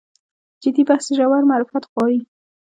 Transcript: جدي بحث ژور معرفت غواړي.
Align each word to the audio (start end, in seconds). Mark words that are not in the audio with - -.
جدي 0.63 0.81
بحث 0.89 1.05
ژور 1.17 1.41
معرفت 1.49 1.83
غواړي. 1.91 2.19